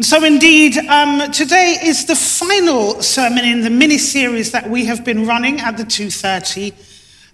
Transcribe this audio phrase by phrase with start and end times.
[0.00, 5.04] So, indeed, um, today is the final sermon in the mini series that we have
[5.04, 6.72] been running at the 2:30,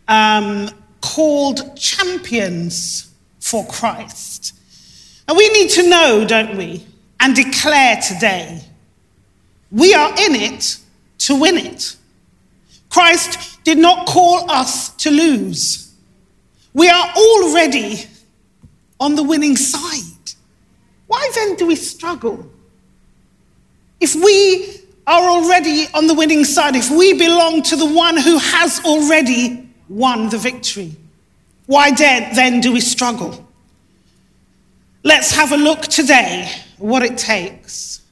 [0.09, 0.71] um,
[1.03, 3.09] called "Champions
[3.39, 4.55] for Christ."
[5.29, 6.87] And we need to know, don't we,
[7.21, 8.65] and declare today,
[9.71, 10.79] we are in it
[11.19, 11.97] to win it.
[12.89, 15.89] Christ did not call us to lose.
[16.73, 18.07] We are already
[18.99, 20.33] on the winning side.
[21.09, 22.53] Why then do we struggle?
[24.05, 28.37] If we are already on the winning side, if we belong to the one who
[28.37, 30.95] has already won the victory,
[31.65, 33.49] why then do we struggle?
[35.05, 38.03] Let's have a look today what it takes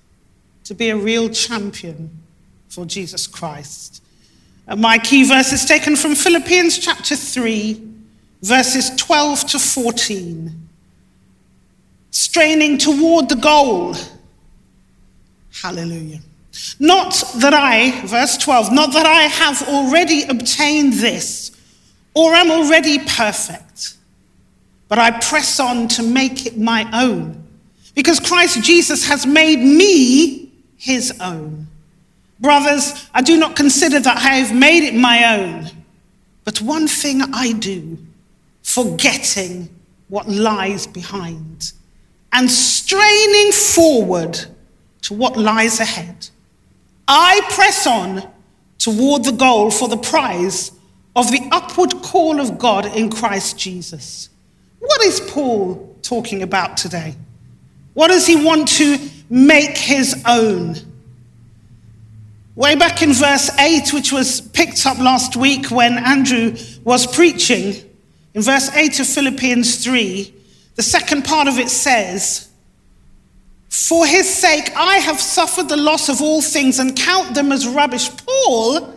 [0.64, 2.08] to be a real champion
[2.70, 4.02] for Jesus Christ.
[4.66, 7.78] And my key verse is taken from Philippians chapter 3,
[8.40, 10.68] verses 12 to 14
[12.12, 13.94] straining toward the goal.
[15.62, 16.18] Hallelujah.
[16.80, 21.52] Not that I, verse 12, not that I have already obtained this
[22.14, 23.96] or am already perfect,
[24.88, 27.46] but I press on to make it my own,
[27.94, 31.68] because Christ Jesus has made me his own.
[32.40, 35.70] Brothers, I do not consider that I have made it my own,
[36.42, 37.96] but one thing I do,
[38.62, 39.68] forgetting
[40.08, 41.72] what lies behind
[42.32, 44.44] and straining forward
[45.02, 46.28] to what lies ahead.
[47.06, 48.28] I press on
[48.78, 50.72] toward the goal for the prize
[51.14, 54.30] of the upward call of God in Christ Jesus.
[54.78, 57.14] What is Paul talking about today?
[57.94, 60.76] What does he want to make his own?
[62.54, 67.74] Way back in verse 8, which was picked up last week when Andrew was preaching,
[68.34, 70.34] in verse 8 of Philippians 3,
[70.74, 72.48] the second part of it says,
[73.72, 77.66] For his sake I have suffered the loss of all things and count them as
[77.66, 78.10] rubbish.
[78.18, 78.94] Paul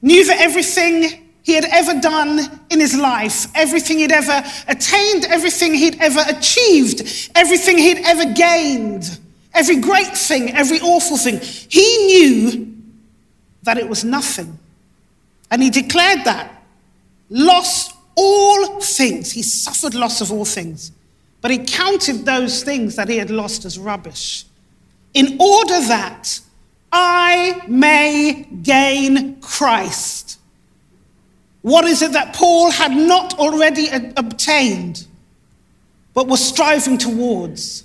[0.00, 2.40] knew that everything he had ever done
[2.70, 9.18] in his life, everything he'd ever attained, everything he'd ever achieved, everything he'd ever gained,
[9.52, 12.74] every great thing, every awful thing, he knew
[13.64, 14.58] that it was nothing.
[15.50, 16.64] And he declared that
[17.28, 19.32] lost all things.
[19.32, 20.92] He suffered loss of all things.
[21.42, 24.46] But he counted those things that he had lost as rubbish
[25.12, 26.40] in order that
[26.90, 30.38] I may gain Christ.
[31.60, 35.06] What is it that Paul had not already obtained,
[36.14, 37.84] but was striving towards?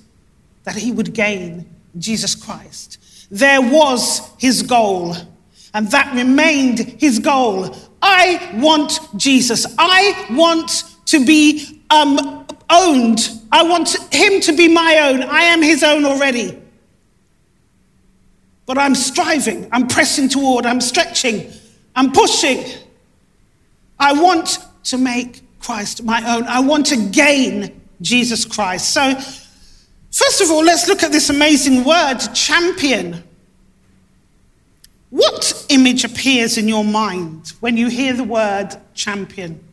[0.63, 1.66] That he would gain
[1.97, 2.97] Jesus Christ.
[3.29, 5.16] There was his goal,
[5.74, 9.66] and that remained his goal I want Jesus.
[9.78, 13.30] I want to be um, owned.
[13.52, 15.24] I want him to be my own.
[15.24, 16.62] I am his own already.
[18.66, 21.52] But I'm striving, I'm pressing toward, I'm stretching,
[21.96, 22.66] I'm pushing.
[23.98, 26.44] I want to make Christ my own.
[26.44, 28.94] I want to gain Jesus Christ.
[28.94, 29.16] So,
[30.12, 33.24] first of all, let's look at this amazing word, champion.
[35.10, 39.64] What image appears in your mind when you hear the word champion?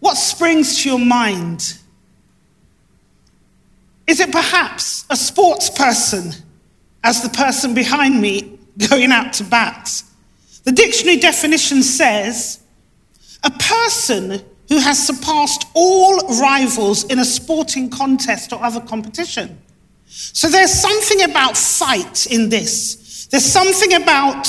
[0.00, 1.78] What springs to your mind?
[4.06, 6.32] Is it perhaps a sports person,
[7.04, 10.02] as the person behind me going out to bat?
[10.64, 12.60] The dictionary definition says
[13.44, 19.58] a person who has surpassed all rivals in a sporting contest or other competition.
[20.06, 23.26] So there's something about fight in this.
[23.30, 24.48] There's something about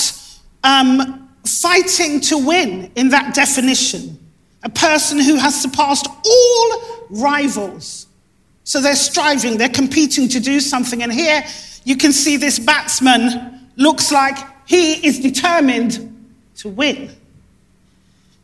[0.63, 4.17] um, fighting to win in that definition.
[4.63, 8.07] A person who has surpassed all rivals.
[8.63, 11.01] So they're striving, they're competing to do something.
[11.03, 11.43] And here
[11.83, 16.07] you can see this batsman looks like he is determined
[16.57, 17.09] to win.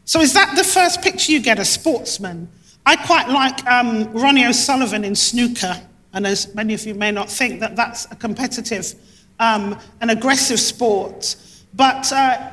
[0.05, 2.49] So is that the first picture you get, a sportsman?
[2.85, 5.79] I quite like um, Ronnie O'Sullivan in snooker.
[6.13, 8.95] And as many of you may not think that that's a competitive
[9.39, 11.35] um, an aggressive sport,
[11.73, 12.51] but uh,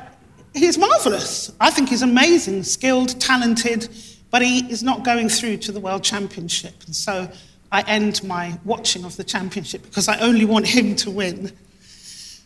[0.55, 1.51] he's marvelous.
[1.59, 3.89] I think he's amazing, skilled, talented,
[4.31, 6.73] but he is not going through to the World Championship.
[6.85, 7.29] And so
[7.71, 11.51] I end my watching of the championship because I only want him to win.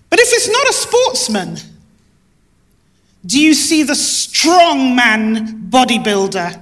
[0.10, 1.58] But if it's not a sportsman,
[3.26, 6.62] do you see the strong man bodybuilder?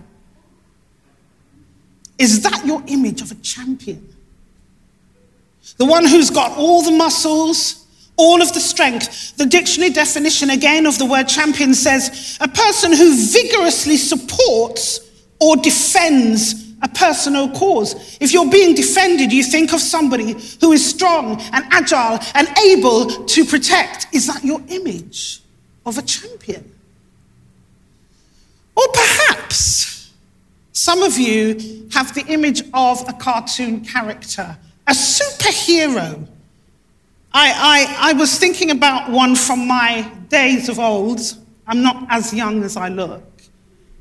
[2.17, 4.15] Is that your image of a champion?
[5.77, 7.85] The one who's got all the muscles,
[8.17, 9.37] all of the strength.
[9.37, 14.99] The dictionary definition again of the word champion says a person who vigorously supports
[15.39, 18.17] or defends a personal cause.
[18.19, 23.25] If you're being defended, you think of somebody who is strong and agile and able
[23.25, 24.07] to protect.
[24.13, 25.41] Is that your image
[25.85, 26.71] of a champion?
[28.75, 30.11] Or perhaps
[30.71, 34.55] some of you have the image of a cartoon character,
[34.85, 36.27] a superhero.
[37.39, 37.53] I,
[38.01, 41.21] I, I was thinking about one from my days of old.
[41.67, 43.23] I'm not as young as I look.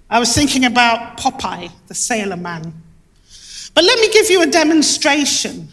[0.08, 2.72] I was thinking about Popeye, the sailor man.
[3.74, 5.68] But let me give you a demonstration.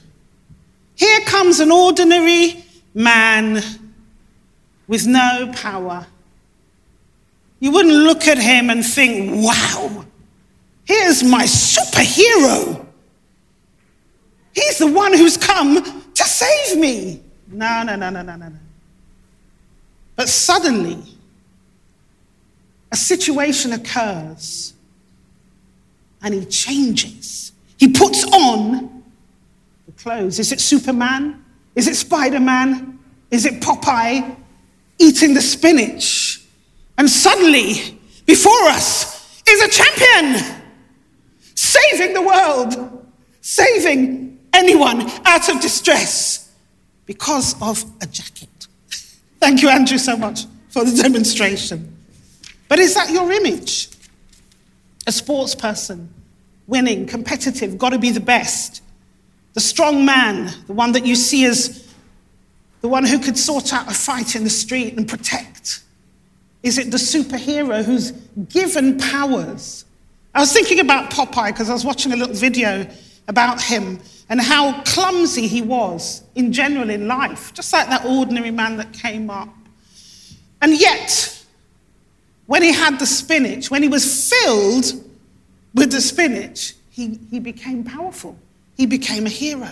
[0.96, 3.64] Here comes an ordinary man
[4.86, 6.06] with no power,
[7.62, 10.04] you wouldn't look at him and think, wow,
[10.84, 12.86] here's my superhero.
[14.54, 15.82] He's the one who's come
[16.14, 17.23] to save me.
[17.48, 18.58] No, no, no, no, no, no, no.
[20.16, 21.02] But suddenly,
[22.92, 24.74] a situation occurs
[26.22, 27.52] and he changes.
[27.78, 29.04] He puts on
[29.86, 30.40] the clothes.
[30.40, 31.44] Is it Superman?
[31.76, 33.00] Is it Spider Man?
[33.32, 34.36] Is it Popeye
[35.00, 36.42] eating the spinach?
[36.98, 40.62] And suddenly, before us is a champion
[41.56, 43.08] saving the world,
[43.42, 46.43] saving anyone out of distress
[47.06, 48.50] because of a jacket.
[49.40, 51.96] Thank you, Andrew, so much for the demonstration.
[52.68, 53.90] But is that your image?
[55.06, 56.14] A sports person,
[56.66, 58.82] winning, competitive, got to be the best.
[59.54, 61.94] The strong man, the one that you see as
[62.82, 65.84] the one who could sort out a fight in the street and protect.
[66.64, 68.12] Is it the superhero who's
[68.50, 69.86] given powers?
[70.34, 72.88] I was thinking about Popeye because I was watching a little video
[73.28, 78.52] about him and how clumsy he was in general in life, just like that ordinary
[78.52, 79.50] man that came up.
[80.62, 81.44] And yet,
[82.46, 84.86] when he had the spinach, when he was filled
[85.76, 88.38] with the spinach, he, he became powerful.
[88.78, 89.70] He became a hero.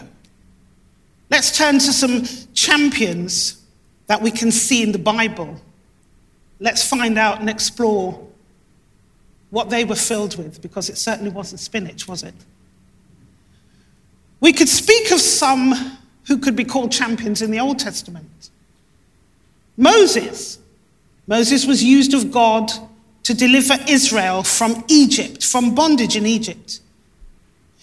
[1.29, 3.61] Let's turn to some champions
[4.07, 5.59] that we can see in the Bible.
[6.59, 8.27] Let's find out and explore
[9.49, 12.33] what they were filled with, because it certainly wasn't spinach, was it?
[14.41, 15.97] We could speak of some
[16.27, 18.49] who could be called champions in the Old Testament.
[19.77, 20.59] Moses.
[21.27, 22.71] Moses was used of God
[23.23, 26.81] to deliver Israel from Egypt, from bondage in Egypt.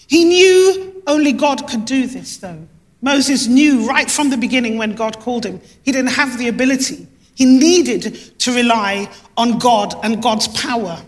[0.07, 2.67] He knew only God could do this, though.
[3.01, 7.07] Moses knew right from the beginning when God called him, he didn't have the ability.
[7.35, 11.01] He needed to rely on God and God's power.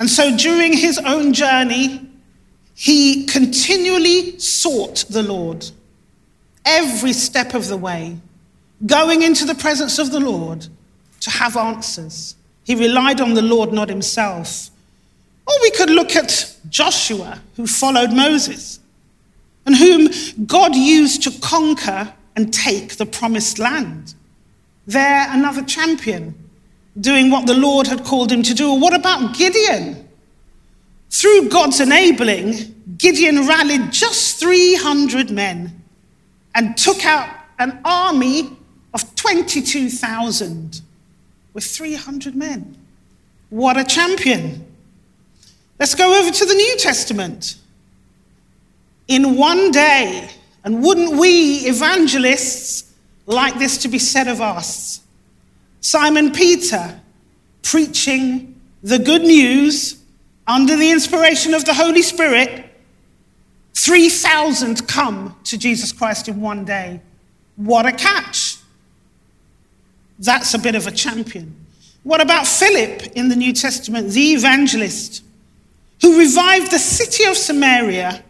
[0.00, 2.09] And so during his own journey,
[2.80, 5.70] he continually sought the Lord
[6.64, 8.16] every step of the way,
[8.86, 10.66] going into the presence of the Lord
[11.20, 12.36] to have answers.
[12.64, 14.70] He relied on the Lord, not himself.
[15.46, 18.80] Or we could look at Joshua, who followed Moses,
[19.66, 24.14] and whom God used to conquer and take the promised land
[24.86, 26.34] there another champion
[26.98, 28.70] doing what the Lord had called him to do?
[28.70, 30.08] Or what about Gideon?
[31.10, 35.82] Through God's enabling, Gideon rallied just 300 men
[36.54, 37.28] and took out
[37.58, 38.56] an army
[38.94, 40.80] of 22,000
[41.52, 42.76] with 300 men.
[43.50, 44.66] What a champion.
[45.78, 47.56] Let's go over to the New Testament.
[49.08, 50.30] In one day,
[50.64, 52.90] and wouldn't we evangelists
[53.26, 55.00] like this to be said of us.
[55.80, 57.00] Simon Peter
[57.62, 59.99] preaching the good news
[60.50, 62.64] under the inspiration of the Holy Spirit.
[63.74, 67.00] 3,000 come to Jesus Christ in one day.
[67.54, 68.56] What a catch!
[70.18, 71.54] That's a bit of a champion.
[72.02, 75.22] What about Philip in the New Testament, the evangelist,
[76.02, 78.24] who revived the city of Samaria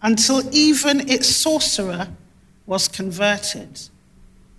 [0.00, 2.08] until even its sorcerer
[2.66, 3.80] was converted?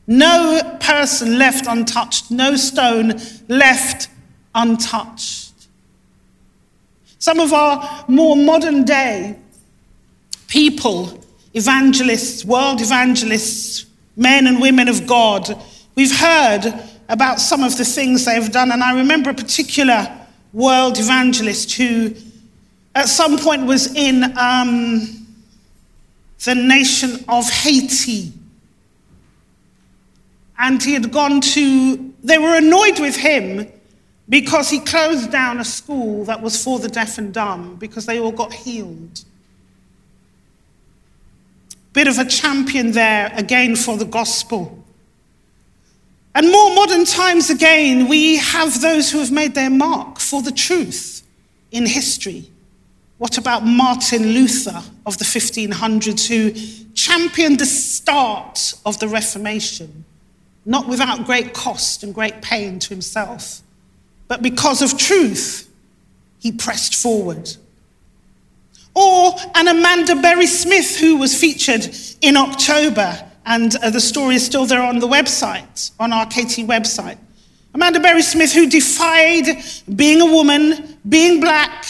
[0.05, 4.07] No person left untouched, no stone left
[4.53, 5.40] untouched.
[7.21, 9.37] Some of our more modern day
[10.47, 11.23] people,
[11.53, 13.85] evangelists, world evangelists,
[14.17, 15.55] men and women of God,
[15.93, 16.63] we've heard
[17.09, 18.71] about some of the things they've done.
[18.71, 20.11] And I remember a particular
[20.51, 22.15] world evangelist who,
[22.95, 25.27] at some point, was in um,
[26.43, 28.33] the nation of Haiti
[30.57, 33.71] and he had gone to, they were annoyed with him
[34.29, 38.19] because he closed down a school that was for the deaf and dumb because they
[38.19, 39.23] all got healed.
[41.93, 44.83] Bit of a champion there again for the gospel.
[46.33, 50.51] And more modern times again, we have those who have made their mark for the
[50.51, 51.23] truth
[51.71, 52.49] in history.
[53.17, 60.05] What about Martin Luther of the 1500s, who championed the start of the Reformation,
[60.65, 63.61] not without great cost and great pain to himself,
[64.31, 65.69] but because of truth,
[66.39, 67.53] he pressed forward?
[68.95, 74.45] Or an Amanda Berry Smith, who was featured in October, and uh, the story is
[74.45, 77.17] still there on the website, on our KT website.
[77.73, 79.47] Amanda Berry Smith, who defied
[79.97, 81.85] being a woman, being black,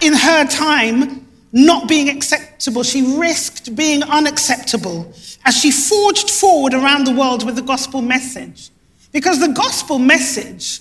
[0.00, 2.82] in her time, not being acceptable.
[2.82, 5.12] She risked being unacceptable
[5.44, 8.70] as she forged forward around the world with the gospel message.
[9.12, 10.80] Because the gospel message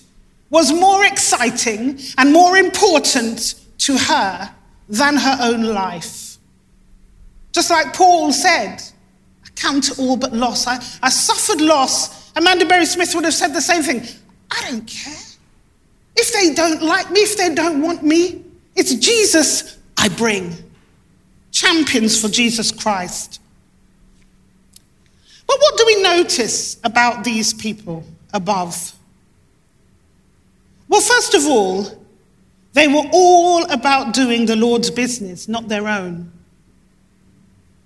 [0.51, 4.53] was more exciting and more important to her
[4.87, 6.37] than her own life.
[7.53, 8.81] Just like Paul said,
[9.43, 10.67] I count all but loss.
[10.67, 12.31] I, I suffered loss.
[12.35, 14.03] Amanda Berry Smith would have said the same thing.
[14.51, 15.13] I don't care.
[16.15, 18.43] If they don't like me, if they don't want me,
[18.75, 20.53] it's Jesus I bring.
[21.51, 23.39] Champions for Jesus Christ.
[25.47, 28.03] But what do we notice about these people
[28.33, 28.93] above?
[30.91, 31.87] Well, first of all,
[32.73, 36.33] they were all about doing the Lord's business, not their own.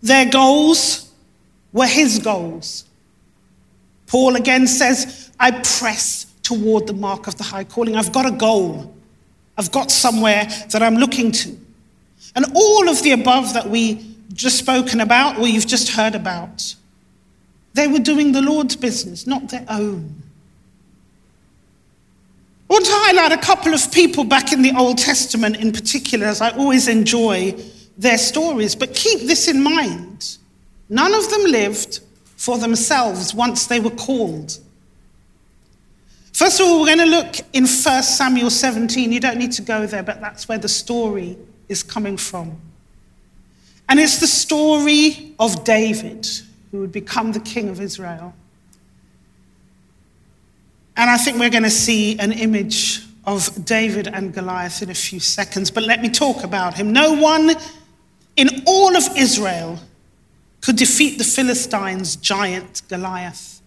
[0.01, 1.11] Their goals
[1.71, 2.85] were his goals.
[4.07, 7.95] Paul again says, I press toward the mark of the high calling.
[7.95, 8.91] I've got a goal.
[9.55, 11.55] I've got somewhere that I'm looking to.
[12.35, 16.73] And all of the above that we just spoken about or you've just heard about,
[17.75, 20.23] they were doing the Lord's business, not their own.
[22.75, 26.25] I want to highlight a couple of people back in the Old Testament in particular,
[26.25, 27.55] as I always enjoy
[27.97, 28.75] their stories.
[28.75, 30.37] But keep this in mind
[30.89, 32.01] none of them lived
[32.35, 34.59] for themselves once they were called.
[36.33, 39.09] First of all, we're going to look in 1 Samuel 17.
[39.09, 41.37] You don't need to go there, but that's where the story
[41.69, 42.59] is coming from.
[43.87, 46.27] And it's the story of David,
[46.71, 48.33] who would become the king of Israel.
[50.97, 54.95] And I think we're going to see an image of David and Goliath in a
[54.95, 56.93] few seconds, but let me talk about him.
[56.93, 57.51] No one
[58.35, 59.79] in all of Israel
[60.61, 63.61] could defeat the Philistines' giant Goliath.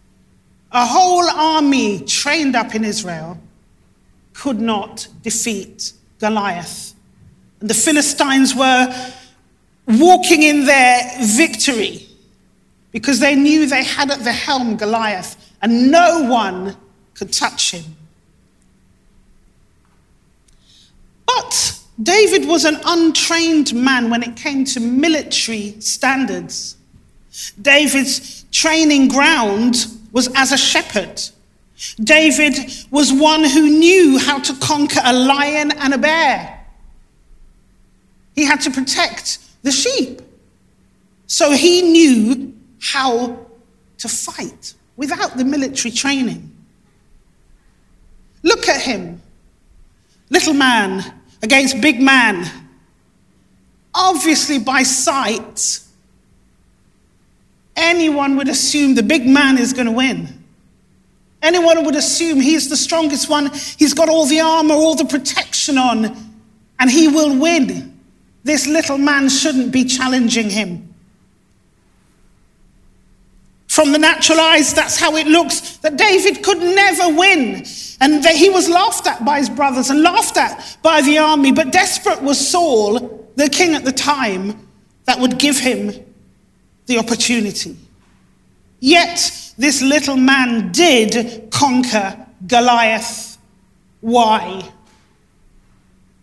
[0.73, 3.38] A whole army trained up in Israel
[4.35, 6.94] could not defeat Goliath.
[7.61, 9.12] And the Philistines were
[9.87, 12.06] walking in their victory
[12.92, 16.76] because they knew they had at the helm Goliath and no one
[17.18, 17.96] could touch him.
[21.26, 26.76] But David was an untrained man when it came to military standards.
[27.60, 31.20] David's training ground was as a shepherd.
[32.02, 32.54] David
[32.90, 36.66] was one who knew how to conquer a lion and a bear.
[38.34, 40.22] He had to protect the sheep.
[41.26, 43.46] So he knew how
[43.98, 46.57] to fight without the military training.
[48.42, 49.21] Look at him.
[50.30, 52.50] Little man against big man.
[53.95, 55.80] Obviously, by sight,
[57.76, 60.28] anyone would assume the big man is going to win.
[61.40, 65.78] Anyone would assume he's the strongest one, he's got all the armor, all the protection
[65.78, 66.16] on,
[66.78, 67.99] and he will win.
[68.42, 70.88] This little man shouldn't be challenging him.
[73.78, 77.64] From the natural eyes, that's how it looks that David could never win.
[78.00, 81.52] And that he was laughed at by his brothers and laughed at by the army.
[81.52, 84.66] But desperate was Saul, the king at the time,
[85.04, 85.92] that would give him
[86.87, 87.76] the opportunity.
[88.80, 93.38] Yet this little man did conquer Goliath.
[94.00, 94.73] Why?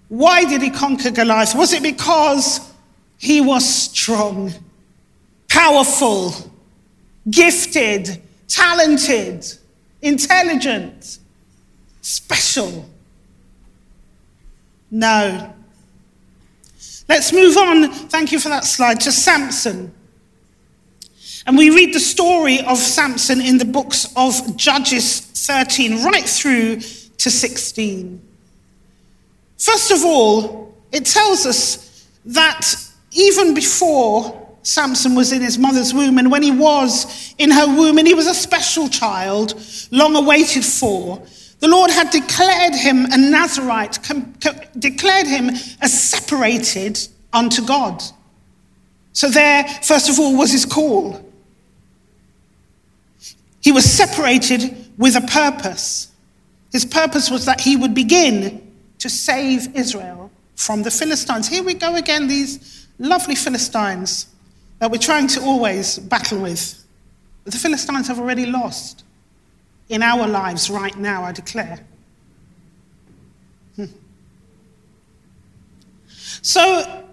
[0.10, 1.56] Why did he conquer Goliath?
[1.56, 2.60] Was it because
[3.18, 4.52] he was strong,
[5.48, 6.52] powerful,
[7.30, 9.46] gifted, talented,
[10.02, 11.20] intelligent,
[12.02, 12.88] special?
[14.92, 15.54] No.
[17.08, 17.92] Let's move on.
[17.92, 19.94] Thank you for that slide to Samson.
[21.48, 26.80] And we read the story of Samson in the books of Judges 13 right through
[26.80, 28.22] to 16.
[29.58, 32.76] First of all, it tells us that
[33.12, 38.00] even before Samson was in his mother's womb, and when he was in her womb,
[38.00, 39.54] and he was a special child,
[39.92, 41.22] long awaited for,
[41.60, 45.50] the Lord had declared him a Nazarite, com- com- declared him
[45.82, 47.00] as separated
[47.32, 48.02] unto God.
[49.14, 51.24] So, there, first of all, was his call.
[53.62, 56.12] He was separated with a purpose.
[56.72, 61.48] His purpose was that he would begin to save Israel from the Philistines.
[61.48, 64.28] Here we go again, these lovely Philistines
[64.80, 66.84] that we're trying to always battle with.
[67.44, 69.04] But the Philistines have already lost
[69.90, 71.80] in our lives right now, I declare.
[73.76, 73.86] Hmm.
[76.42, 77.04] So,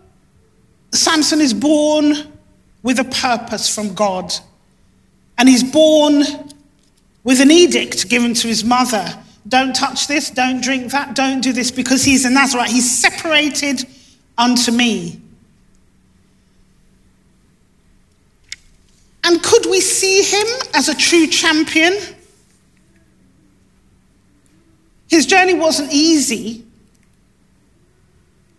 [0.92, 2.14] Samson is born
[2.82, 4.32] with a purpose from God,
[5.38, 6.24] and he's born
[7.24, 11.52] with an edict given to his mother don't touch this, don't drink that, don't do
[11.52, 12.70] this, because he's a Nazarite.
[12.70, 13.84] He's separated
[14.38, 15.20] unto me.
[19.24, 21.94] And could we see him as a true champion?
[25.08, 26.64] His journey wasn't easy.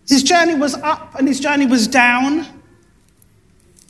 [0.08, 2.46] His journey was up and his journey was down.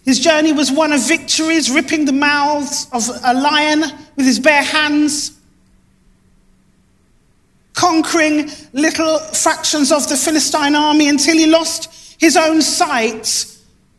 [0.05, 3.81] His journey was one of victories, ripping the mouths of a lion
[4.15, 5.31] with his bare hands,
[7.73, 13.45] conquering little fractions of the Philistine army until he lost his own sight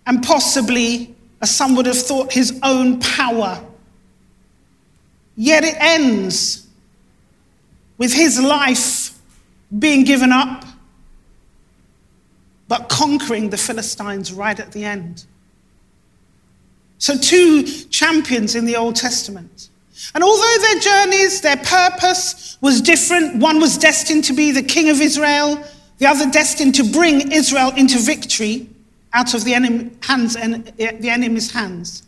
[0.07, 1.14] and possibly,
[1.45, 3.63] as some would have thought, his own power.
[5.37, 6.67] Yet it ends
[7.99, 9.11] with his life
[9.79, 10.65] being given up,
[12.67, 15.27] but conquering the Philistines right at the end.
[16.97, 19.69] So, two champions in the Old Testament.
[20.15, 24.89] And although their journeys, their purpose was different, one was destined to be the king
[24.89, 25.63] of Israel,
[25.99, 28.71] the other destined to bring Israel into victory
[29.15, 30.59] out of the, enemy, hands, eh,
[30.99, 32.03] the enemy's hands,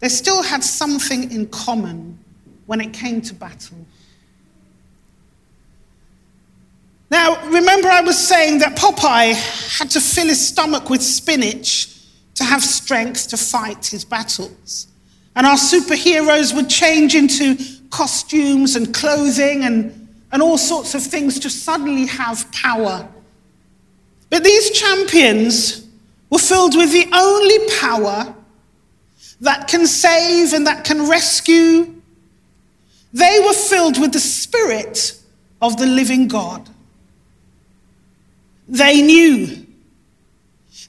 [0.00, 2.18] they still had something in common
[2.66, 3.78] when it came to battle.
[7.10, 9.34] Now, remember, I was saying that Popeye
[9.78, 11.88] had to fill his stomach with spinach
[12.34, 14.88] to have strength to fight his battles.
[15.36, 17.56] And our superheroes would change into
[17.90, 23.06] costumes and clothing and, and all sorts of things to suddenly have power.
[24.30, 25.81] But these champions
[26.32, 28.34] were filled with the only power
[29.42, 31.94] that can save and that can rescue.
[33.12, 35.20] They were filled with the Spirit
[35.60, 36.70] of the living God.
[38.66, 39.66] They knew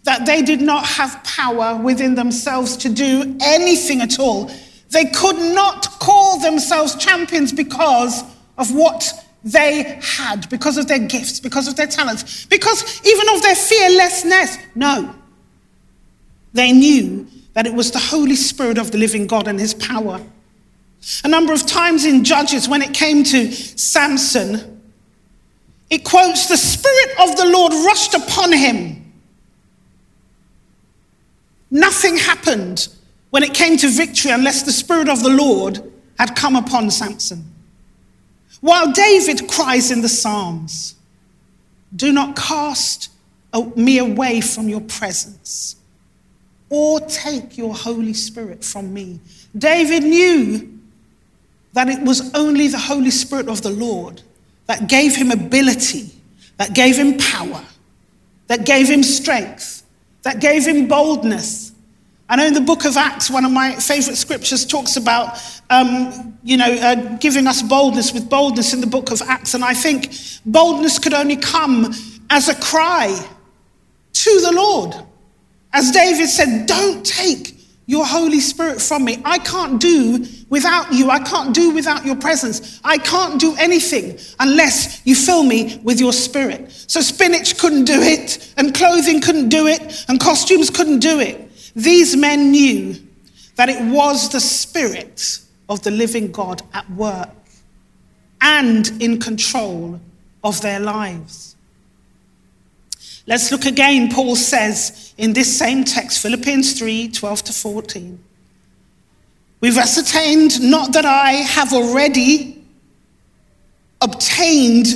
[0.03, 4.49] that they did not have power within themselves to do anything at all.
[4.91, 8.23] They could not call themselves champions because
[8.57, 9.11] of what
[9.43, 14.57] they had, because of their gifts, because of their talents, because even of their fearlessness.
[14.73, 15.13] No.
[16.53, 20.21] They knew that it was the Holy Spirit of the living God and his power.
[21.23, 24.81] A number of times in Judges, when it came to Samson,
[25.89, 29.03] it quotes, The Spirit of the Lord rushed upon him
[31.73, 32.87] Nothing happened
[33.31, 37.51] when it came to victory unless the Spirit of the Lord had come upon Samson.
[38.61, 40.93] While David cries in the Psalms,
[41.95, 43.09] Do not cast
[43.75, 45.75] me away from your presence
[46.73, 49.19] or take your Holy Spirit from me.
[49.55, 50.79] David knew
[51.73, 54.23] that it was only the Holy Spirit of the Lord
[54.65, 56.09] that gave him ability,
[56.57, 57.63] that gave him power,
[58.47, 59.83] that gave him strength,
[60.23, 61.73] that gave him boldness.
[62.27, 66.35] I know in the book of Acts, one of my favorite scriptures talks about, um,
[66.41, 69.53] you know, uh, giving us boldness with boldness in the book of Acts.
[69.53, 70.11] And I think
[70.43, 71.93] boldness could only come
[72.31, 73.15] as a cry
[74.13, 74.95] to the Lord.
[75.73, 79.21] As David said, Don't take your Holy Spirit from me.
[79.25, 81.09] I can't do without you.
[81.09, 82.79] I can't do without your presence.
[82.83, 86.71] I can't do anything unless you fill me with your spirit.
[86.71, 91.49] So spinach couldn't do it, and clothing couldn't do it, and costumes couldn't do it.
[91.75, 92.95] These men knew
[93.55, 97.29] that it was the spirit of the living God at work
[98.41, 99.99] and in control
[100.43, 101.52] of their lives.
[103.25, 104.09] Let's look again.
[104.11, 108.19] Paul says in this same text, Philippians 3 12 to 14.
[109.61, 112.61] We've ascertained not that I have already
[114.01, 114.87] obtained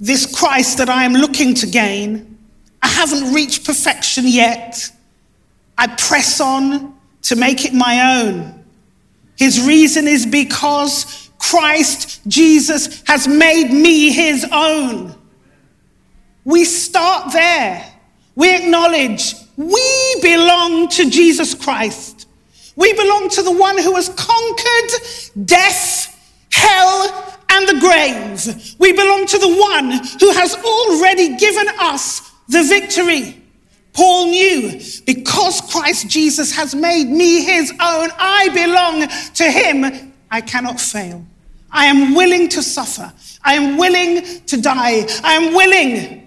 [0.00, 2.38] this Christ that I am looking to gain.
[2.82, 4.90] I haven't reached perfection yet.
[5.76, 8.64] I press on to make it my own.
[9.36, 15.15] His reason is because Christ Jesus has made me his own.
[16.46, 17.84] We start there.
[18.36, 22.28] We acknowledge we belong to Jesus Christ.
[22.76, 28.76] We belong to the one who has conquered death, hell, and the grave.
[28.78, 33.42] We belong to the one who has already given us the victory.
[33.92, 40.12] Paul knew because Christ Jesus has made me his own, I belong to him.
[40.30, 41.24] I cannot fail.
[41.72, 43.12] I am willing to suffer.
[43.42, 45.06] I am willing to die.
[45.24, 46.25] I am willing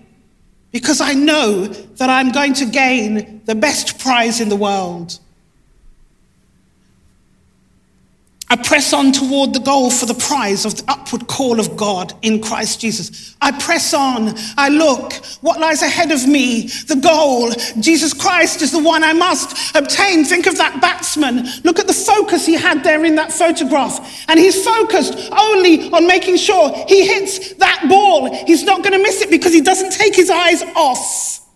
[0.71, 5.19] because I know that I'm going to gain the best prize in the world.
[8.51, 12.13] I press on toward the goal for the prize of the upward call of God
[12.23, 13.35] in Christ Jesus.
[13.39, 14.33] I press on.
[14.57, 15.13] I look.
[15.41, 16.63] What lies ahead of me?
[16.87, 17.51] The goal.
[17.79, 20.25] Jesus Christ is the one I must obtain.
[20.25, 21.47] Think of that batsman.
[21.63, 24.25] Look at the focus he had there in that photograph.
[24.27, 28.33] And he's focused only on making sure he hits that ball.
[28.47, 31.47] He's not going to miss it because he doesn't take his eyes off.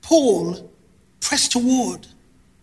[0.00, 0.70] Paul
[1.20, 2.06] pressed toward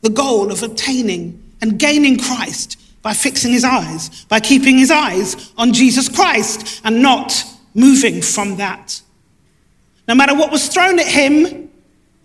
[0.01, 5.51] the goal of obtaining and gaining Christ by fixing his eyes, by keeping his eyes
[5.57, 9.01] on Jesus Christ and not moving from that.
[10.07, 11.69] No matter what was thrown at him,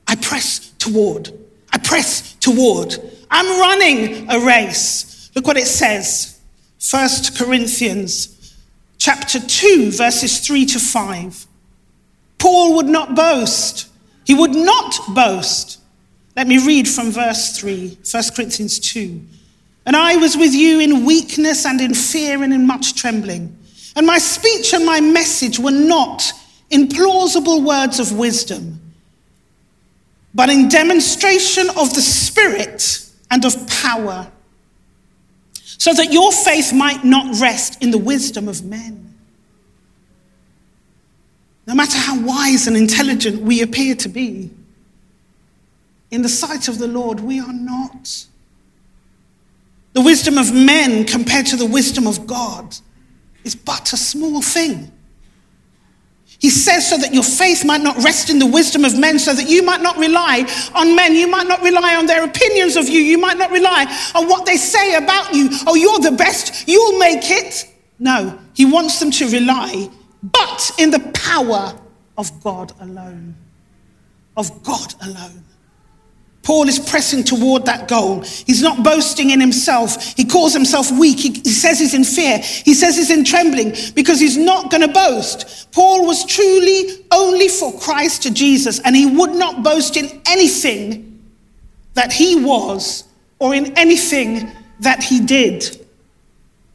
[0.06, 1.30] I press toward.
[1.72, 2.96] I press toward.
[3.30, 5.30] I'm running a race.
[5.34, 6.40] Look what it says.
[6.90, 8.54] 1 Corinthians
[8.98, 11.46] chapter 2 verses 3 to 5.
[12.38, 13.88] Paul would not boast.
[14.24, 15.80] He would not boast.
[16.36, 19.22] Let me read from verse 3, 1 Corinthians 2.
[19.87, 23.57] And I was with you in weakness and in fear and in much trembling.
[23.94, 26.33] And my speech and my message were not
[26.70, 28.81] in plausible words of wisdom,
[30.35, 34.31] but in demonstration of the Spirit and of power,
[35.62, 39.14] so that your faith might not rest in the wisdom of men.
[41.66, 44.51] No matter how wise and intelligent we appear to be,
[46.11, 48.27] in the sight of the Lord, we are not.
[49.96, 52.76] The wisdom of men compared to the wisdom of God
[53.44, 54.92] is but a small thing.
[56.38, 59.32] He says so that your faith might not rest in the wisdom of men, so
[59.32, 61.14] that you might not rely on men.
[61.14, 63.00] You might not rely on their opinions of you.
[63.00, 65.48] You might not rely on what they say about you.
[65.66, 66.68] Oh, you're the best.
[66.68, 67.66] You'll make it.
[67.98, 69.88] No, he wants them to rely,
[70.22, 71.74] but in the power
[72.18, 73.35] of God alone.
[74.37, 75.42] Of God alone.
[76.46, 78.20] Paul is pressing toward that goal.
[78.20, 80.16] He's not boasting in himself.
[80.16, 81.18] He calls himself weak.
[81.18, 82.38] He, he says he's in fear.
[82.38, 85.72] He says he's in trembling because he's not going to boast.
[85.72, 91.20] Paul was truly only for Christ to Jesus, and he would not boast in anything
[91.94, 93.02] that he was
[93.40, 95.85] or in anything that he did.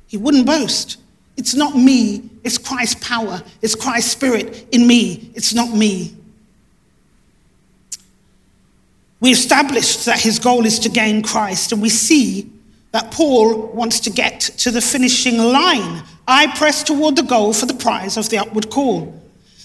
[0.08, 0.98] He wouldn't boast.
[1.38, 6.14] It's not me, it's Christ's power, it's Christ's spirit in me, it's not me.
[9.22, 12.52] We established that his goal is to gain Christ, and we see
[12.92, 16.04] that Paul wants to get to the finishing line.
[16.28, 19.22] I press toward the goal for the prize of the upward call,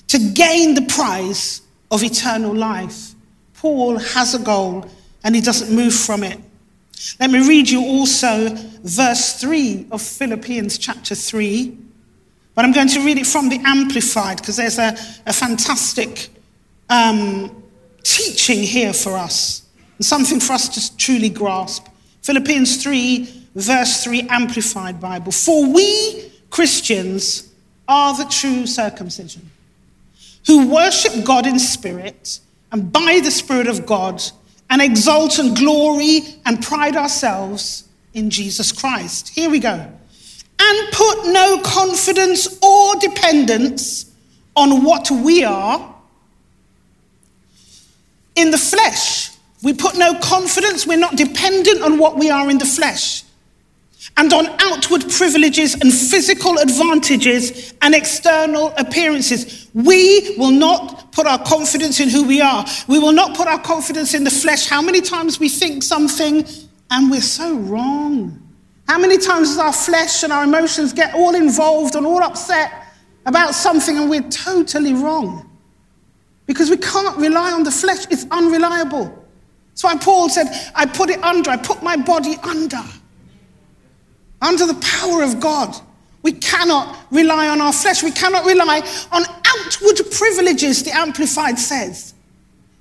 [0.09, 3.15] to gain the prize of eternal life.
[3.55, 4.89] Paul has a goal
[5.25, 6.39] and he doesn't move from it.
[7.19, 11.77] Let me read you also verse 3 of Philippians chapter 3.
[12.55, 16.29] But I'm going to read it from the Amplified because there's a, a fantastic
[16.89, 17.63] um,
[18.07, 19.63] teaching here for us,
[19.99, 21.89] and something for us to truly grasp.
[22.23, 25.33] Philippians 3, verse 3, Amplified Bible.
[25.33, 27.53] For we Christians
[27.89, 29.51] are the true circumcision,
[30.47, 32.41] who worship God in spirit
[32.73, 34.23] and by the Spirit of God,
[34.71, 39.29] and exalt and glory and pride ourselves in Jesus Christ.
[39.29, 39.93] Here we go.
[40.59, 44.13] And put no confidence or dependence
[44.57, 45.96] on what we are
[48.37, 49.31] in the flesh.
[49.63, 53.25] We put no confidence, we're not dependent on what we are in the flesh
[54.17, 59.69] and on outward privileges and physical advantages and external appearances.
[59.75, 62.65] We will not put our confidence in who we are.
[62.89, 64.67] We will not put our confidence in the flesh.
[64.67, 66.47] How many times we think something
[66.91, 68.43] and we're so wrong?
[68.89, 72.73] How many times does our flesh and our emotions get all involved and all upset
[73.27, 75.46] about something and we're totally wrong?
[76.47, 79.25] Because we can't rely on the flesh, it's unreliable.
[79.71, 82.83] That's why Paul said, I put it under, I put my body under,
[84.41, 85.77] under the power of God.
[86.23, 88.03] We cannot rely on our flesh.
[88.03, 88.81] We cannot rely
[89.13, 92.15] on outward privileges, the Amplified says.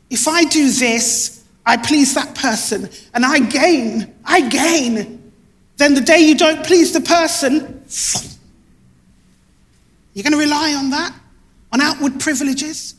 [0.09, 5.31] If I do this, I please that person and I gain, I gain.
[5.77, 7.83] Then the day you don't please the person,
[10.13, 11.13] you're going to rely on that,
[11.71, 12.95] on outward privileges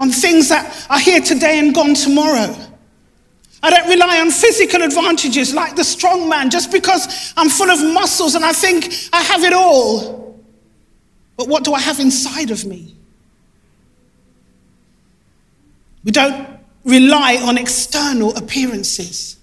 [0.00, 2.54] on things that are here today and gone tomorrow.
[3.62, 7.82] I don't rely on physical advantages like the strong man just because I'm full of
[7.82, 10.38] muscles and I think I have it all.
[11.36, 12.94] But what do I have inside of me?
[16.04, 16.48] We don't
[16.84, 19.36] rely on external appearances.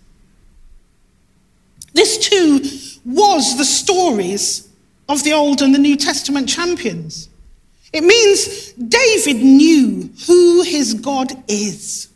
[1.93, 2.61] This too
[3.05, 4.69] was the stories
[5.07, 7.29] of the Old and the New Testament champions.
[7.95, 12.09] It means David knew who his God is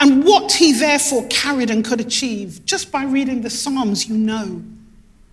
[0.00, 2.66] and what he therefore carried and could achieve.
[2.66, 4.60] Just by reading the Psalms, you know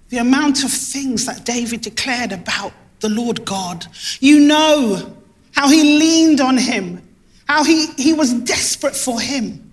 [0.10, 3.88] the amount of things that David declared about the Lord God.
[4.20, 5.18] You know
[5.54, 7.02] how he leaned on him,
[7.48, 9.72] how he, he was desperate for him.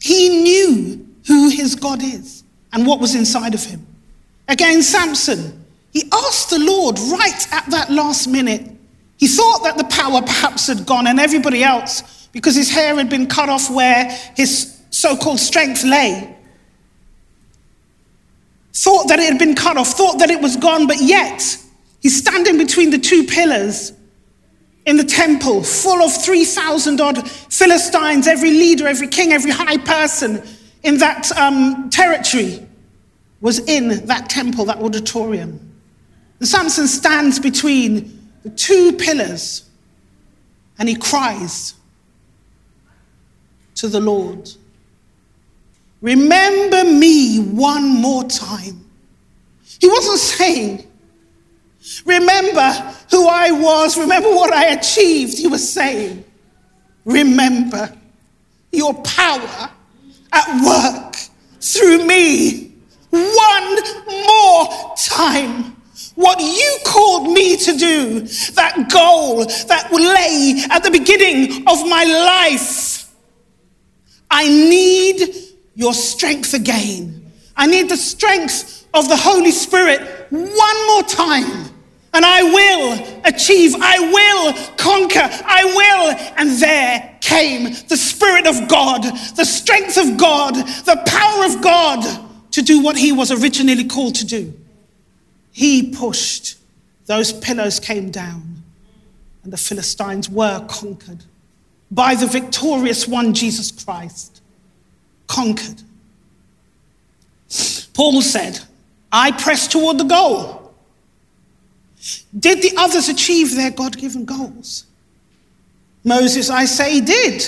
[0.00, 3.84] He knew who his God is and what was inside of him.
[4.46, 5.59] Again, Samson,
[5.92, 8.70] he asked the Lord right at that last minute.
[9.16, 13.10] He thought that the power perhaps had gone, and everybody else, because his hair had
[13.10, 16.36] been cut off where his so called strength lay,
[18.72, 21.56] thought that it had been cut off, thought that it was gone, but yet
[22.00, 23.92] he's standing between the two pillars
[24.86, 30.42] in the temple, full of 3,000 odd Philistines, every leader, every king, every high person
[30.82, 32.66] in that um, territory
[33.40, 35.69] was in that temple, that auditorium.
[36.40, 39.68] And Samson stands between the two pillars
[40.78, 41.74] and he cries
[43.76, 44.50] to the Lord
[46.00, 48.86] Remember me one more time.
[49.80, 50.86] He wasn't saying,
[52.06, 52.70] Remember
[53.10, 55.36] who I was, remember what I achieved.
[55.38, 56.24] He was saying,
[57.04, 57.94] Remember
[58.72, 59.70] your power
[60.32, 61.16] at work
[61.60, 62.72] through me
[63.10, 63.76] one
[64.08, 65.76] more time.
[66.20, 68.20] What you called me to do,
[68.52, 73.10] that goal that lay at the beginning of my life.
[74.30, 75.34] I need
[75.74, 77.32] your strength again.
[77.56, 81.70] I need the strength of the Holy Spirit one more time.
[82.12, 86.34] And I will achieve, I will conquer, I will.
[86.36, 89.04] And there came the Spirit of God,
[89.36, 92.04] the strength of God, the power of God
[92.50, 94.59] to do what he was originally called to do.
[95.52, 96.58] He pushed,
[97.06, 98.62] those pillars came down,
[99.42, 101.24] and the Philistines were conquered
[101.90, 104.42] by the victorious one, Jesus Christ.
[105.26, 105.82] Conquered.
[107.94, 108.60] Paul said,
[109.10, 110.72] I press toward the goal.
[112.38, 114.86] Did the others achieve their God given goals?
[116.04, 117.42] Moses, I say, did.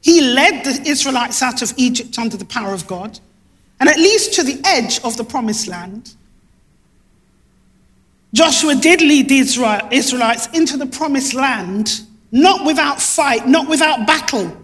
[0.00, 3.18] He led the Israelites out of Egypt under the power of God
[3.80, 6.14] and at least to the edge of the promised land.
[8.38, 14.56] Joshua did lead the Israelites into the promised land, not without fight, not without battle,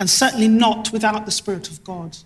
[0.00, 2.16] and certainly not without the Spirit of God.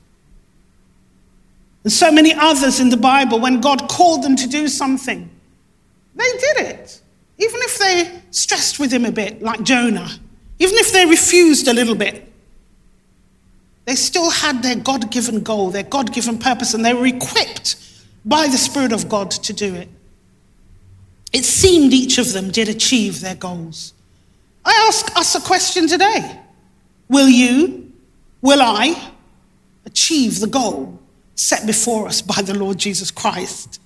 [1.82, 5.28] And so many others in the Bible, when God called them to do something,
[6.14, 7.02] they did it.
[7.38, 10.08] Even if they stressed with him a bit, like Jonah,
[10.60, 12.32] even if they refused a little bit,
[13.86, 17.74] they still had their God given goal, their God given purpose, and they were equipped
[18.24, 19.88] by the Spirit of God to do it.
[21.32, 23.94] It seemed each of them did achieve their goals.
[24.64, 26.40] I ask us a question today
[27.08, 27.92] Will you,
[28.40, 29.12] will I
[29.84, 30.98] achieve the goal
[31.34, 33.80] set before us by the Lord Jesus Christ?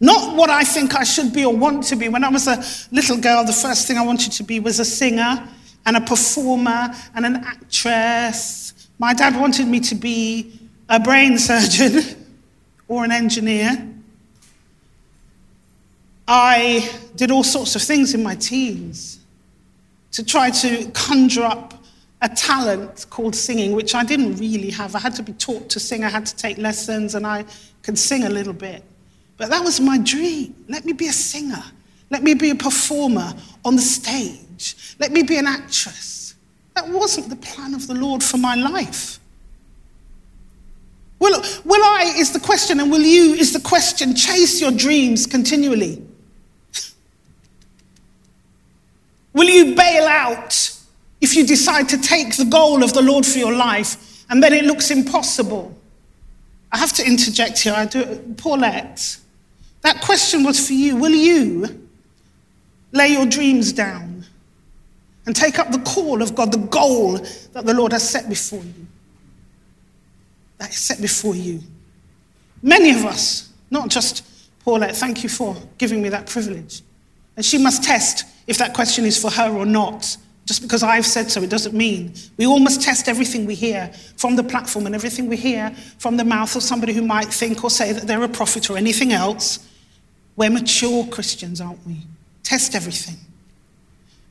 [0.00, 2.08] Not what I think I should be or want to be.
[2.08, 4.84] When I was a little girl, the first thing I wanted to be was a
[4.84, 5.48] singer
[5.86, 8.88] and a performer and an actress.
[8.98, 10.58] My dad wanted me to be
[10.88, 12.02] a brain surgeon
[12.88, 13.91] or an engineer.
[16.34, 19.20] I did all sorts of things in my teens
[20.12, 21.74] to try to conjure up
[22.22, 24.94] a talent called singing, which I didn't really have.
[24.94, 27.44] I had to be taught to sing, I had to take lessons, and I
[27.82, 28.82] could sing a little bit.
[29.36, 30.54] But that was my dream.
[30.70, 31.62] Let me be a singer.
[32.08, 34.96] Let me be a performer on the stage.
[34.98, 36.34] Let me be an actress.
[36.74, 39.20] That wasn't the plan of the Lord for my life.
[41.18, 44.14] Will, will I is the question, and will you is the question.
[44.14, 46.02] Chase your dreams continually.
[49.42, 50.70] Will you bail out
[51.20, 54.52] if you decide to take the goal of the Lord for your life and then
[54.52, 55.76] it looks impossible?
[56.70, 57.74] I have to interject here.
[57.76, 58.04] I do,
[58.36, 59.16] Paulette.
[59.80, 60.94] That question was for you.
[60.94, 61.88] Will you
[62.92, 64.24] lay your dreams down
[65.26, 67.14] and take up the call of God, the goal
[67.52, 68.86] that the Lord has set before you?
[70.58, 71.58] That is set before you.
[72.62, 74.24] Many of us, not just
[74.60, 76.82] Paulette, thank you for giving me that privilege.
[77.36, 80.16] And she must test if that question is for her or not.
[80.44, 82.14] Just because I've said so, it doesn't mean.
[82.36, 86.16] We all must test everything we hear from the platform and everything we hear from
[86.16, 89.12] the mouth of somebody who might think or say that they're a prophet or anything
[89.12, 89.68] else.
[90.36, 91.98] We're mature Christians, aren't we?
[92.42, 93.16] Test everything.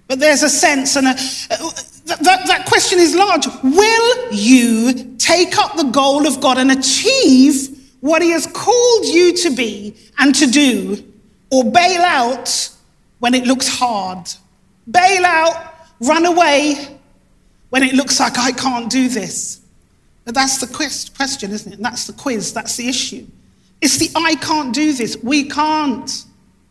[0.08, 3.48] But there's a sense, and a, that, that question is large.
[3.64, 7.70] Will you take up the goal of God and achieve
[8.02, 11.02] what He has called you to be and to do
[11.50, 12.70] or bail out
[13.22, 14.28] when it looks hard.
[14.90, 17.00] Bail out, run away
[17.70, 19.62] when it looks like I can't do this.
[20.26, 20.68] But that's the
[21.16, 21.76] question, isn't it?
[21.76, 23.26] And that's the quiz, that's the issue.
[23.80, 25.18] It's the I can't do this.
[25.24, 26.26] We can't.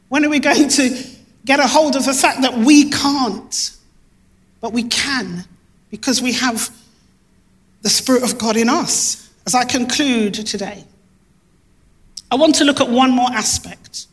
[0.09, 1.07] When are we going to
[1.45, 3.71] get a hold of the fact that we can't?
[4.61, 5.45] But we can
[5.91, 6.71] because we have
[7.83, 9.31] the Spirit of God in us.
[9.47, 10.85] As I conclude today,
[12.31, 14.07] I want to look at one more aspect.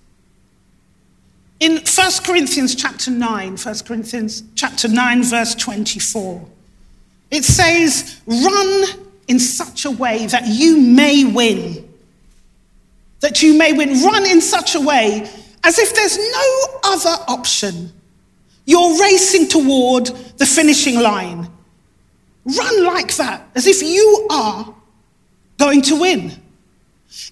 [1.59, 6.45] In 1 Corinthians chapter 9, 1 Corinthians chapter 9, verse 24,
[7.31, 8.83] it says, Run
[9.27, 11.83] in such a way that you may win.
[13.21, 14.03] That you may win.
[14.03, 15.29] Run in such a way
[15.63, 17.91] as if there's no other option.
[18.65, 20.05] You're racing toward
[20.37, 21.49] the finishing line.
[22.45, 24.73] Run like that, as if you are
[25.57, 26.31] going to win.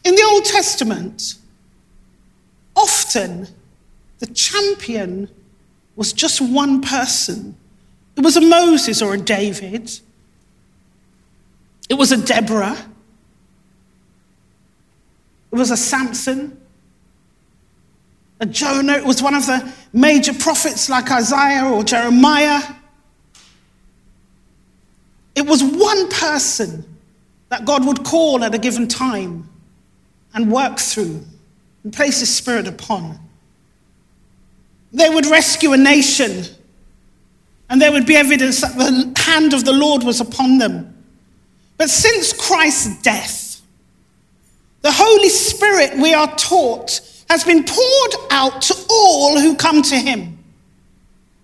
[0.03, 1.35] In the Old Testament,
[2.75, 3.47] often
[4.25, 5.29] the champion
[5.95, 7.55] was just one person.
[8.15, 9.91] It was a Moses or a David.
[11.89, 12.75] It was a Deborah.
[15.51, 16.59] It was a Samson,
[18.39, 18.93] a Jonah.
[18.93, 22.63] It was one of the major prophets like Isaiah or Jeremiah.
[25.35, 26.83] It was one person
[27.49, 29.47] that God would call at a given time
[30.33, 31.23] and work through
[31.83, 33.19] and place His Spirit upon.
[34.95, 36.45] They would rescue a nation,
[37.69, 41.03] and there would be evidence that the hand of the Lord was upon them.
[41.77, 43.61] But since Christ's death,
[44.81, 49.95] the Holy Spirit, we are taught, has been poured out to all who come to
[49.97, 50.35] Him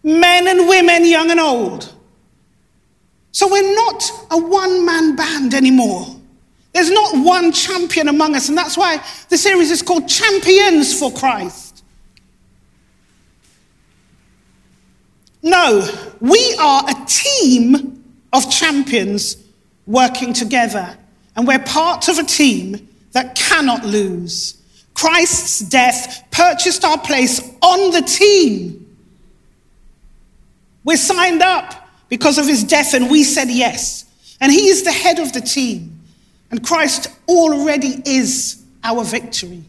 [0.04, 1.94] men and women, young and old.
[3.32, 6.08] So we're not a one man band anymore.
[6.74, 11.12] There's not one champion among us, and that's why the series is called Champions for
[11.12, 11.71] Christ.
[15.44, 15.88] No,
[16.20, 19.38] we are a team of champions
[19.88, 20.98] working together,
[21.36, 24.62] and we're part of a team that cannot lose.
[24.94, 28.78] Christ's death purchased our place on the team.
[30.84, 34.06] We're signed up because of his death, and we said yes.
[34.40, 36.00] And he is the head of the team.
[36.50, 39.64] And Christ already is our victory.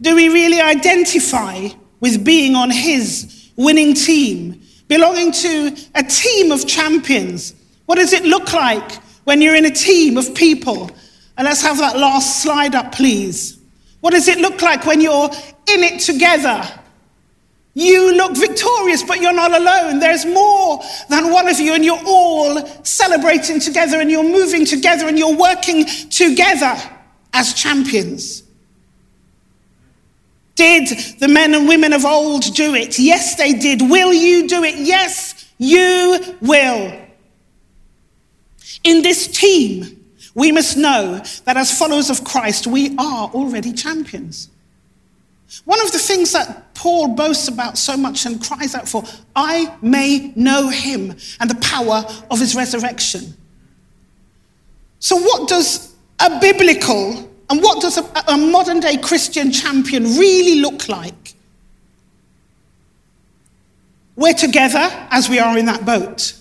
[0.00, 1.68] Do we really identify
[2.00, 7.54] with being on his winning team, belonging to a team of champions?
[7.86, 8.92] What does it look like
[9.24, 10.90] when you're in a team of people?
[11.36, 13.58] And let's have that last slide up, please.
[14.00, 15.30] What does it look like when you're
[15.66, 16.62] in it together?
[17.74, 19.98] You look victorious, but you're not alone.
[19.98, 25.08] There's more than one of you, and you're all celebrating together, and you're moving together,
[25.08, 26.76] and you're working together
[27.32, 28.44] as champions.
[30.54, 30.88] Did
[31.18, 32.98] the men and women of old do it?
[32.98, 33.82] Yes, they did.
[33.82, 34.76] Will you do it?
[34.76, 37.00] Yes, you will.
[38.84, 44.48] In this team, we must know that as followers of Christ, we are already champions.
[45.64, 49.04] One of the things that Paul boasts about so much and cries out for,
[49.36, 53.34] I may know him and the power of his resurrection.
[54.98, 60.60] So, what does a biblical and what does a, a modern day Christian champion really
[60.60, 61.34] look like?
[64.16, 66.34] We're together as we are in that boat.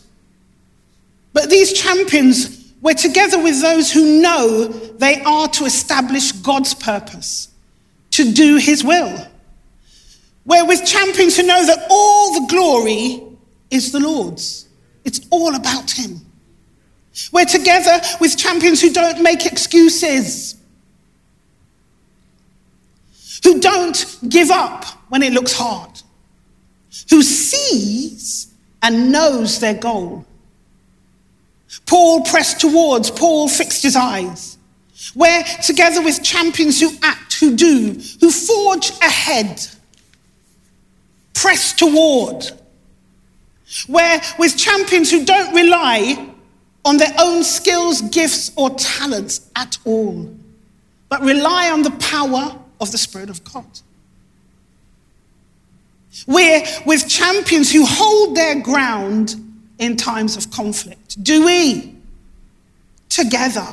[1.34, 7.50] But these champions, we're together with those who know they are to establish God's purpose
[8.12, 9.28] to do his will.
[10.46, 13.24] We're with champions who know that all the glory
[13.72, 14.68] is the Lord's.
[15.04, 16.22] It's all about him.
[17.32, 20.56] We're together with champions who don't make excuses,
[23.44, 23.60] who
[23.94, 26.02] don't give up when it looks hard,
[27.10, 30.26] who sees and knows their goal.
[31.86, 34.58] Paul pressed towards, Paul fixed his eyes.
[35.16, 39.66] We're together with champions who act, who do, who forge ahead,
[41.34, 42.46] press toward.
[43.88, 46.30] We're with champions who don't rely
[46.86, 50.32] on their own skills, gifts, or talents at all,
[51.10, 53.66] but rely on the power of the Spirit of God.
[56.28, 59.36] We're with champions who hold their ground
[59.80, 61.22] in times of conflict.
[61.24, 61.96] Do we?
[63.10, 63.68] Together.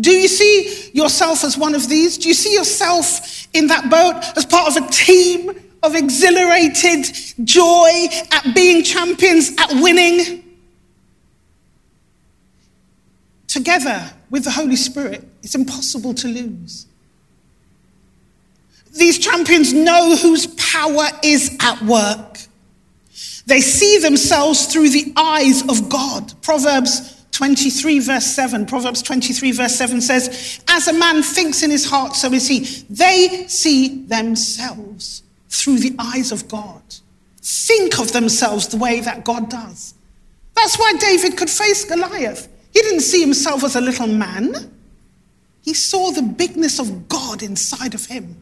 [0.00, 2.16] Do you see yourself as one of these?
[2.16, 5.50] Do you see yourself in that boat as part of a team
[5.82, 7.06] of exhilarated
[7.44, 10.42] joy at being champions, at winning?
[13.46, 16.86] Together with the Holy Spirit, it's impossible to lose.
[18.96, 22.38] These champions know whose power is at work.
[23.46, 26.32] They see themselves through the eyes of God.
[26.42, 28.66] Proverbs 23, verse 7.
[28.66, 32.60] Proverbs 23, verse 7 says, As a man thinks in his heart, so is he.
[32.90, 36.82] They see themselves through the eyes of God.
[37.40, 39.94] Think of themselves the way that God does.
[40.54, 42.48] That's why David could face Goliath.
[42.72, 44.72] He didn't see himself as a little man,
[45.62, 48.36] he saw the bigness of God inside of him.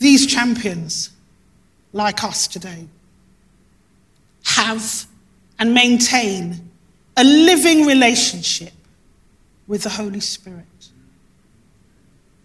[0.00, 1.10] These champions,
[1.92, 2.86] like us today,
[4.44, 5.06] have
[5.58, 6.70] and maintain
[7.16, 8.72] a living relationship
[9.68, 10.64] with the Holy Spirit.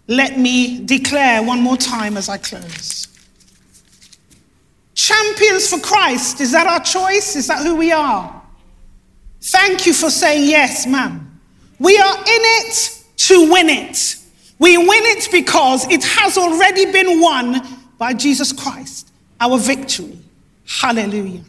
[0.08, 3.08] Let me declare one more time as I close.
[4.94, 7.36] Champions for Christ, is that our choice?
[7.36, 8.42] Is that who we are?
[9.42, 11.40] Thank you for saying yes, ma'am.
[11.80, 14.18] We are in it to win it.
[14.60, 17.62] We win it because it has already been won
[17.98, 20.18] by Jesus Christ, our victory.
[20.68, 21.42] Hallelujah.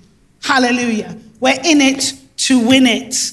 [0.42, 1.16] Hallelujah.
[1.40, 3.32] We're in it to win it.